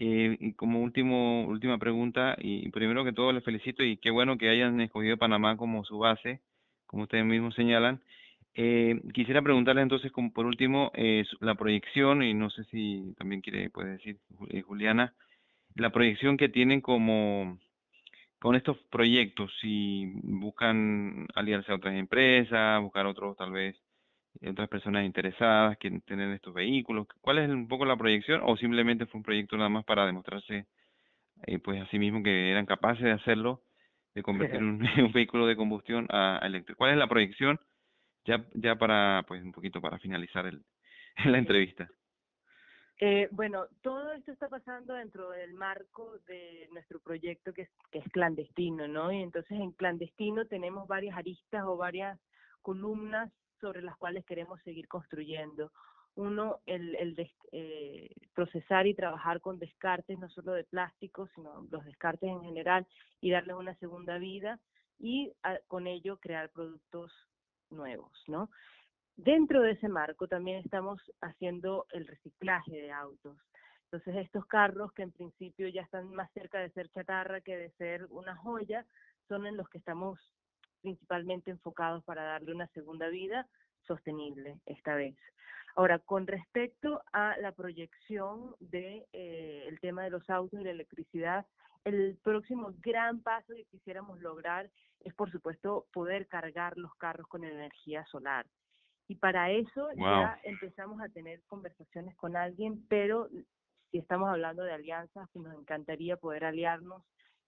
Eh, 0.00 0.36
y 0.38 0.52
como 0.52 0.80
último, 0.80 1.44
última 1.46 1.76
pregunta, 1.78 2.36
y 2.38 2.68
primero 2.70 3.04
que 3.04 3.12
todo 3.12 3.32
les 3.32 3.42
felicito 3.42 3.82
y 3.82 3.96
qué 3.96 4.10
bueno 4.10 4.38
que 4.38 4.48
hayan 4.48 4.80
escogido 4.80 5.16
Panamá 5.16 5.56
como 5.56 5.84
su 5.84 5.98
base, 5.98 6.40
como 6.86 7.02
ustedes 7.02 7.24
mismos 7.24 7.54
señalan. 7.56 8.00
Eh, 8.54 9.00
quisiera 9.14 9.42
preguntarles 9.42 9.82
entonces, 9.82 10.10
como 10.10 10.32
por 10.32 10.46
último, 10.46 10.90
eh, 10.94 11.24
la 11.40 11.54
proyección, 11.54 12.22
y 12.22 12.34
no 12.34 12.50
sé 12.50 12.64
si 12.64 13.14
también 13.16 13.40
quiere, 13.40 13.70
puede 13.70 13.92
decir 13.92 14.18
eh, 14.50 14.62
Juliana, 14.62 15.14
la 15.78 15.90
proyección 15.90 16.36
que 16.36 16.48
tienen 16.48 16.80
como 16.80 17.58
con 18.38 18.54
estos 18.54 18.78
proyectos, 18.90 19.52
si 19.60 20.06
buscan 20.22 21.26
aliarse 21.34 21.72
a 21.72 21.76
otras 21.76 21.94
empresas, 21.94 22.80
buscar 22.80 23.06
otros 23.06 23.36
tal 23.36 23.52
vez 23.52 23.76
otras 24.46 24.68
personas 24.68 25.04
interesadas 25.04 25.76
que 25.78 25.90
tener 26.00 26.30
estos 26.30 26.54
vehículos? 26.54 27.06
¿Cuál 27.20 27.38
es 27.38 27.48
un 27.48 27.66
poco 27.66 27.84
la 27.84 27.96
proyección 27.96 28.40
o 28.44 28.56
simplemente 28.56 29.06
fue 29.06 29.18
un 29.18 29.24
proyecto 29.24 29.56
nada 29.56 29.68
más 29.68 29.84
para 29.84 30.06
demostrarse 30.06 30.66
eh, 31.46 31.58
pues 31.58 31.80
a 31.80 31.86
sí 31.88 31.98
mismo 31.98 32.22
que 32.22 32.50
eran 32.50 32.66
capaces 32.66 33.02
de 33.02 33.12
hacerlo, 33.12 33.62
de 34.14 34.22
convertir 34.22 34.60
un, 34.62 34.80
un 34.98 35.12
vehículo 35.12 35.46
de 35.46 35.56
combustión 35.56 36.06
a, 36.10 36.40
eléctrico? 36.42 36.78
¿Cuál 36.78 36.92
es 36.92 36.98
la 36.98 37.08
proyección 37.08 37.58
ya 38.24 38.44
ya 38.54 38.76
para 38.76 39.24
pues 39.26 39.42
un 39.42 39.52
poquito 39.52 39.80
para 39.80 39.98
finalizar 39.98 40.46
el, 40.46 40.62
la 41.24 41.38
entrevista? 41.38 41.88
Eh, 43.00 43.28
bueno, 43.30 43.66
todo 43.80 44.12
esto 44.12 44.32
está 44.32 44.48
pasando 44.48 44.94
dentro 44.94 45.30
del 45.30 45.54
marco 45.54 46.18
de 46.26 46.68
nuestro 46.72 46.98
proyecto 46.98 47.52
que 47.52 47.68
es, 47.92 48.12
clandestino, 48.12 48.88
¿no? 48.88 49.12
Y 49.12 49.22
entonces 49.22 49.52
en 49.52 49.70
clandestino 49.70 50.46
tenemos 50.46 50.88
varias 50.88 51.16
aristas 51.16 51.62
o 51.64 51.76
varias 51.76 52.18
columnas 52.60 53.30
sobre 53.60 53.82
las 53.82 53.96
cuales 53.96 54.24
queremos 54.24 54.60
seguir 54.62 54.88
construyendo. 54.88 55.70
Uno, 56.16 56.58
el, 56.66 56.96
el 56.96 57.30
eh, 57.52 58.10
procesar 58.34 58.88
y 58.88 58.94
trabajar 58.94 59.40
con 59.40 59.60
descartes, 59.60 60.18
no 60.18 60.28
solo 60.30 60.52
de 60.52 60.64
plástico, 60.64 61.28
sino 61.36 61.68
los 61.70 61.84
descartes 61.84 62.28
en 62.28 62.42
general, 62.42 62.84
y 63.20 63.30
darles 63.30 63.54
una 63.54 63.76
segunda 63.76 64.18
vida, 64.18 64.58
y 64.98 65.32
ah, 65.44 65.58
con 65.68 65.86
ello 65.86 66.18
crear 66.18 66.50
productos 66.50 67.12
nuevos, 67.70 68.10
¿no? 68.26 68.50
Dentro 69.18 69.62
de 69.62 69.72
ese 69.72 69.88
marco 69.88 70.28
también 70.28 70.58
estamos 70.58 71.02
haciendo 71.20 71.86
el 71.90 72.06
reciclaje 72.06 72.70
de 72.70 72.92
autos. 72.92 73.36
Entonces 73.86 74.14
estos 74.14 74.46
carros 74.46 74.92
que 74.92 75.02
en 75.02 75.10
principio 75.10 75.66
ya 75.66 75.82
están 75.82 76.14
más 76.14 76.30
cerca 76.30 76.60
de 76.60 76.70
ser 76.70 76.88
chatarra 76.90 77.40
que 77.40 77.56
de 77.56 77.70
ser 77.72 78.06
una 78.10 78.36
joya, 78.36 78.86
son 79.26 79.44
en 79.46 79.56
los 79.56 79.68
que 79.70 79.78
estamos 79.78 80.20
principalmente 80.82 81.50
enfocados 81.50 82.04
para 82.04 82.22
darle 82.22 82.54
una 82.54 82.68
segunda 82.68 83.08
vida 83.08 83.48
sostenible 83.88 84.60
esta 84.66 84.94
vez. 84.94 85.16
Ahora, 85.74 85.98
con 85.98 86.28
respecto 86.28 87.02
a 87.12 87.36
la 87.38 87.50
proyección 87.50 88.54
de 88.60 89.04
eh, 89.12 89.76
tema 89.80 90.04
de 90.04 90.10
los 90.10 90.30
autos 90.30 90.60
y 90.60 90.64
la 90.64 90.70
electricidad, 90.70 91.44
el 91.84 92.16
próximo 92.22 92.72
gran 92.78 93.20
paso 93.20 93.52
que 93.52 93.64
quisiéramos 93.64 94.20
lograr 94.20 94.70
es, 95.00 95.12
por 95.14 95.32
supuesto, 95.32 95.86
poder 95.92 96.28
cargar 96.28 96.78
los 96.78 96.94
carros 96.94 97.26
con 97.26 97.42
energía 97.42 98.06
solar. 98.06 98.46
Y 99.08 99.16
para 99.16 99.50
eso 99.50 99.88
ya 99.96 100.38
empezamos 100.42 101.00
a 101.00 101.08
tener 101.08 101.40
conversaciones 101.46 102.14
con 102.16 102.36
alguien, 102.36 102.86
pero 102.88 103.28
si 103.90 103.98
estamos 103.98 104.28
hablando 104.28 104.62
de 104.62 104.72
alianzas, 104.72 105.28
pues 105.32 105.44
nos 105.44 105.58
encantaría 105.58 106.18
poder 106.18 106.44
aliarnos, 106.44 107.02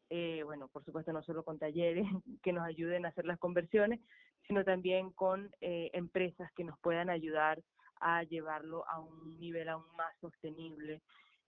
eh, 0.08 0.42
bueno, 0.44 0.68
por 0.68 0.84
supuesto 0.84 1.12
no 1.12 1.22
solo 1.22 1.44
con 1.44 1.58
talleres 1.58 2.06
que 2.42 2.52
nos 2.52 2.64
ayuden 2.64 3.04
a 3.04 3.10
hacer 3.10 3.26
las 3.26 3.38
conversiones, 3.38 4.00
sino 4.46 4.64
también 4.64 5.10
con 5.10 5.50
eh, 5.60 5.90
empresas 5.92 6.50
que 6.52 6.64
nos 6.64 6.78
puedan 6.80 7.10
ayudar 7.10 7.62
a 8.00 8.22
llevarlo 8.24 8.88
a 8.88 8.98
un 8.98 9.38
nivel 9.38 9.68
aún 9.68 9.84
más 9.96 10.16
sostenible. 10.20 11.02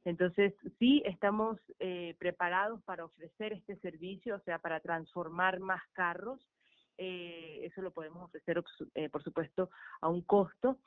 Entonces, 0.04 0.52
sí, 0.78 1.02
estamos 1.06 1.58
eh, 1.78 2.14
preparados 2.18 2.82
para 2.82 3.04
ofrecer 3.04 3.52
este 3.52 3.76
servicio, 3.76 4.36
o 4.36 4.40
sea, 4.40 4.58
para 4.58 4.80
transformar 4.80 5.60
más 5.60 5.82
carros. 5.92 6.46
Eh, 6.98 7.60
eso 7.62 7.82
lo 7.82 7.90
podemos 7.90 8.24
ofrecer, 8.24 8.62
eh, 8.94 9.08
por 9.08 9.22
supuesto, 9.22 9.70
a 10.00 10.08
un 10.08 10.22
costo, 10.22 10.78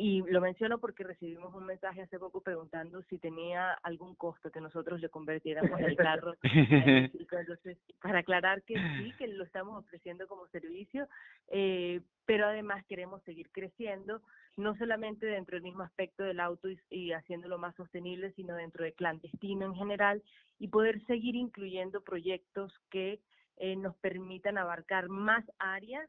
y 0.00 0.22
lo 0.30 0.40
menciono 0.40 0.78
porque 0.78 1.04
recibimos 1.04 1.54
un 1.54 1.66
mensaje 1.66 2.00
hace 2.00 2.18
poco 2.18 2.40
preguntando 2.40 3.02
si 3.10 3.18
tenía 3.18 3.72
algún 3.82 4.14
costo 4.14 4.50
que 4.50 4.60
nosotros 4.60 4.98
le 4.98 5.10
convirtiéramos 5.10 5.78
el 5.78 5.94
carro. 5.94 6.36
Entonces, 6.42 7.76
para 8.00 8.20
aclarar 8.20 8.62
que 8.62 8.76
sí, 8.76 9.12
que 9.18 9.28
lo 9.28 9.44
estamos 9.44 9.78
ofreciendo 9.78 10.26
como 10.26 10.46
servicio, 10.48 11.06
eh, 11.48 12.00
pero 12.24 12.46
además 12.46 12.82
queremos 12.86 13.22
seguir 13.24 13.50
creciendo, 13.50 14.22
no 14.56 14.74
solamente 14.76 15.26
dentro 15.26 15.56
del 15.56 15.64
mismo 15.64 15.82
aspecto 15.82 16.22
del 16.22 16.40
auto 16.40 16.70
y, 16.70 16.80
y 16.88 17.12
haciéndolo 17.12 17.58
más 17.58 17.74
sostenible, 17.74 18.32
sino 18.32 18.54
dentro 18.54 18.84
de 18.84 18.94
clandestino 18.94 19.66
en 19.66 19.74
general 19.74 20.22
y 20.58 20.68
poder 20.68 21.04
seguir 21.04 21.34
incluyendo 21.34 22.02
proyectos 22.02 22.72
que 22.90 23.20
eh, 23.56 23.76
nos 23.76 23.96
permitan 23.96 24.58
abarcar 24.58 25.08
más 25.08 25.44
áreas 25.58 26.08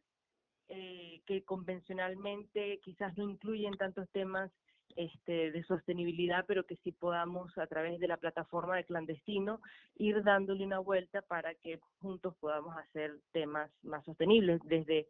eh, 0.70 1.22
que 1.26 1.44
convencionalmente 1.44 2.80
quizás 2.82 3.18
no 3.18 3.30
incluyen 3.30 3.74
tantos 3.74 4.10
temas 4.12 4.52
este, 4.96 5.52
de 5.52 5.64
sostenibilidad, 5.64 6.46
pero 6.48 6.66
que 6.66 6.78
sí 6.78 6.92
podamos 6.92 7.58
a 7.58 7.68
través 7.68 8.00
de 8.00 8.08
la 8.08 8.18
plataforma 8.18 8.76
de 8.76 8.86
clandestino 8.86 9.62
ir 9.96 10.24
dándole 10.24 10.66
una 10.66 10.80
vuelta 10.80 11.22
para 11.22 11.54
que 11.56 11.80
juntos 12.00 12.36
podamos 12.40 12.76
hacer 12.78 13.20
temas 13.32 13.72
más 13.84 14.04
sostenibles, 14.06 14.62
desde 14.66 15.08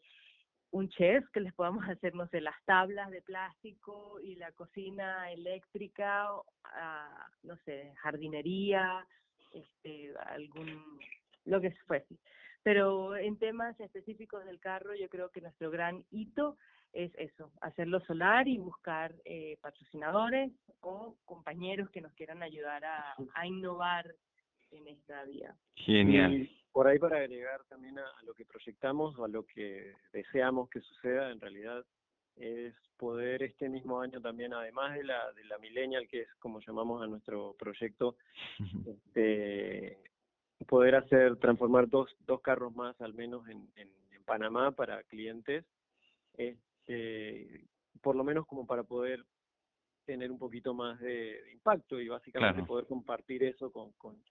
un 0.71 0.89
chef 0.89 1.25
que 1.31 1.41
les 1.41 1.53
podamos 1.53 1.83
hacer, 1.89 2.15
no 2.15 2.27
sé, 2.27 2.41
las 2.41 2.55
tablas 2.65 3.11
de 3.11 3.21
plástico 3.21 4.19
y 4.21 4.35
la 4.35 4.51
cocina 4.53 5.31
eléctrica, 5.31 6.29
a, 6.63 7.29
no 7.43 7.57
sé, 7.65 7.93
jardinería, 8.01 9.05
este, 9.51 10.13
algún, 10.27 10.99
lo 11.45 11.61
que 11.61 11.71
fuese. 11.87 12.17
Pero 12.63 13.15
en 13.15 13.37
temas 13.37 13.79
específicos 13.79 14.45
del 14.45 14.59
carro, 14.59 14.93
yo 14.95 15.09
creo 15.09 15.29
que 15.29 15.41
nuestro 15.41 15.71
gran 15.71 16.03
hito 16.11 16.57
es 16.93 17.11
eso, 17.17 17.51
hacerlo 17.61 18.01
solar 18.01 18.47
y 18.47 18.57
buscar 18.57 19.13
eh, 19.23 19.57
patrocinadores 19.61 20.51
o 20.81 21.15
compañeros 21.25 21.89
que 21.89 22.01
nos 22.01 22.13
quieran 22.13 22.43
ayudar 22.43 22.83
a, 22.83 23.15
a 23.33 23.47
innovar 23.47 24.13
en 24.71 24.87
esta 24.87 25.23
vía. 25.23 25.55
Genial. 25.75 26.33
Y 26.33 26.61
por 26.71 26.87
ahí 26.87 26.99
para 26.99 27.17
agregar 27.17 27.63
también 27.69 27.97
a, 27.97 28.03
a, 28.03 28.23
lo 28.23 28.33
que 28.33 28.45
proyectamos 28.45 29.17
o 29.17 29.25
a 29.25 29.29
lo 29.29 29.45
que 29.45 29.93
deseamos 30.11 30.69
que 30.69 30.81
suceda, 30.81 31.31
en 31.31 31.39
realidad 31.39 31.85
es 32.35 32.73
poder 32.97 33.43
este 33.43 33.67
mismo 33.67 33.99
año 33.99 34.21
también, 34.21 34.53
además 34.53 34.93
de 34.95 35.03
la, 35.03 35.31
de 35.33 35.43
la 35.45 35.57
Millennial, 35.57 36.07
que 36.07 36.21
es 36.21 36.33
como 36.35 36.59
llamamos 36.59 37.01
a 37.01 37.07
nuestro 37.07 37.55
proyecto, 37.57 38.15
este, 38.85 39.97
poder 40.67 40.95
hacer, 40.95 41.37
transformar 41.37 41.89
dos, 41.89 42.15
dos 42.25 42.41
carros 42.41 42.75
más 42.75 42.99
al 43.01 43.13
menos 43.13 43.47
en, 43.47 43.69
en, 43.75 43.89
en 44.11 44.23
Panamá 44.23 44.71
para 44.71 45.03
clientes, 45.03 45.65
este, 46.33 47.65
por 48.01 48.15
lo 48.15 48.23
menos 48.23 48.45
como 48.45 48.65
para 48.65 48.83
poder 48.83 49.25
tener 50.05 50.31
un 50.31 50.39
poquito 50.39 50.73
más 50.73 50.99
de, 50.99 51.41
de 51.43 51.51
impacto 51.53 51.99
y 51.99 52.07
básicamente 52.07 52.55
claro. 52.55 52.67
poder 52.67 52.85
compartir 52.85 53.43
eso 53.43 53.71
con, 53.71 53.91
con, 53.93 54.21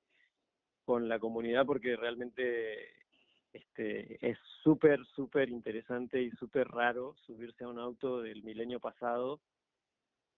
con 0.85 1.09
la 1.09 1.19
comunidad 1.19 1.65
porque 1.65 1.97
realmente 1.97 3.01
este 3.53 4.19
es 4.29 4.39
súper, 4.63 5.05
súper 5.07 5.49
interesante 5.49 6.23
y 6.23 6.31
súper 6.33 6.69
raro 6.69 7.15
subirse 7.27 7.65
a 7.65 7.69
un 7.69 7.79
auto 7.79 8.21
del 8.21 8.43
milenio 8.43 8.81
pasado 8.81 9.41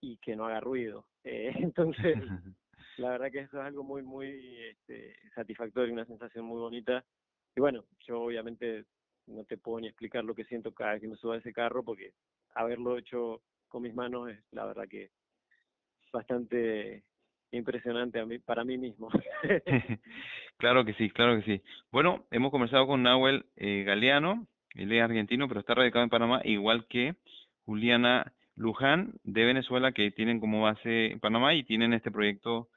y 0.00 0.16
que 0.18 0.36
no 0.36 0.46
haga 0.46 0.60
ruido. 0.60 1.06
Eh, 1.24 1.52
entonces, 1.56 2.16
la 2.98 3.10
verdad 3.10 3.30
que 3.30 3.40
eso 3.40 3.58
es 3.58 3.66
algo 3.66 3.82
muy, 3.82 4.02
muy 4.02 4.58
este, 4.70 5.16
satisfactorio, 5.34 5.92
una 5.92 6.06
sensación 6.06 6.44
muy 6.44 6.60
bonita. 6.60 7.04
Y 7.56 7.60
bueno, 7.60 7.84
yo 8.06 8.22
obviamente 8.22 8.84
no 9.26 9.44
te 9.44 9.58
puedo 9.58 9.80
ni 9.80 9.88
explicar 9.88 10.24
lo 10.24 10.34
que 10.34 10.44
siento 10.44 10.72
cada 10.72 10.92
vez 10.92 11.02
que 11.02 11.08
me 11.08 11.16
subo 11.16 11.32
a 11.32 11.38
ese 11.38 11.52
carro, 11.52 11.82
porque 11.82 12.12
haberlo 12.54 12.98
hecho 12.98 13.42
con 13.68 13.82
mis 13.82 13.94
manos 13.94 14.30
es 14.30 14.38
la 14.50 14.66
verdad 14.66 14.88
que 14.88 15.10
bastante 16.12 17.04
impresionante 17.50 18.20
a 18.20 18.26
mí, 18.26 18.38
para 18.38 18.64
mí 18.64 18.78
mismo. 18.78 19.08
claro 20.58 20.84
que 20.84 20.94
sí, 20.94 21.10
claro 21.10 21.36
que 21.36 21.42
sí. 21.44 21.62
Bueno, 21.90 22.26
hemos 22.30 22.50
conversado 22.50 22.86
con 22.86 23.02
Nahuel 23.02 23.46
eh, 23.56 23.84
Galeano, 23.84 24.46
él 24.74 24.92
es 24.92 25.02
argentino, 25.02 25.48
pero 25.48 25.60
está 25.60 25.74
radicado 25.74 26.04
en 26.04 26.10
Panamá, 26.10 26.40
igual 26.44 26.86
que 26.86 27.14
Juliana 27.64 28.32
Luján 28.56 29.14
de 29.24 29.44
Venezuela, 29.44 29.92
que 29.92 30.10
tienen 30.10 30.40
como 30.40 30.62
base 30.62 31.12
en 31.12 31.20
Panamá 31.20 31.54
y 31.54 31.64
tienen 31.64 31.92
este 31.92 32.10
proyecto 32.10 32.68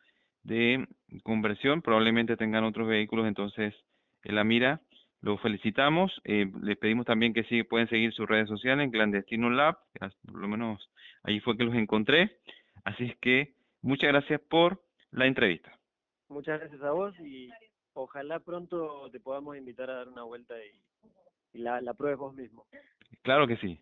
de 0.45 0.88
conversión, 1.23 1.81
probablemente 1.81 2.38
tengan 2.38 2.63
otros 2.63 2.88
vehículos 2.88 3.27
entonces 3.27 3.73
en 4.23 4.36
la 4.36 4.43
mira. 4.43 4.81
Los 5.21 5.41
felicitamos, 5.41 6.21
eh, 6.23 6.51
les 6.62 6.77
pedimos 6.77 7.05
también 7.05 7.34
que 7.34 7.43
sí, 7.45 7.63
pueden 7.63 7.89
seguir 7.89 8.13
sus 8.13 8.27
redes 8.27 8.47
sociales 8.47 8.86
en 8.86 8.91
Clandestino 8.91 9.49
Lab, 9.49 9.77
por 10.25 10.39
lo 10.39 10.47
menos 10.47 10.91
ahí 11.23 11.39
fue 11.39 11.58
que 11.58 11.63
los 11.63 11.75
encontré. 11.75 12.38
Así 12.84 13.05
es 13.05 13.17
que 13.17 13.55
muchas 13.81 14.10
gracias 14.10 14.39
por 14.41 14.84
la 15.12 15.25
entrevista. 15.25 15.71
Muchas 16.29 16.60
gracias 16.60 16.81
a 16.84 16.91
vos 16.91 17.19
y 17.19 17.49
ojalá 17.93 18.39
pronto 18.39 19.10
te 19.12 19.19
podamos 19.19 19.58
invitar 19.58 19.89
a 19.89 19.95
dar 19.95 20.10
una 20.10 20.23
vuelta 20.23 20.53
y, 20.63 21.58
y 21.58 21.62
la, 21.62 21.81
la 21.81 21.95
pruebes 21.95 22.19
vos 22.19 22.36
mismo. 22.36 22.67
Claro 23.23 23.47
que 23.47 23.58
sí. 23.58 23.79